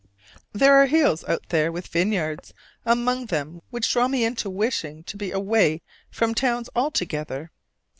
There 0.51 0.81
are 0.81 0.87
hills 0.87 1.23
out 1.25 1.49
there 1.49 1.71
with 1.71 1.85
vineyards 1.85 2.55
among 2.87 3.27
them 3.27 3.61
which 3.69 3.91
draw 3.91 4.07
me 4.07 4.25
into 4.25 4.49
wishing 4.49 5.03
to 5.03 5.15
be 5.15 5.29
away 5.29 5.83
from 6.09 6.33
towns 6.33 6.71
altogether. 6.75 7.51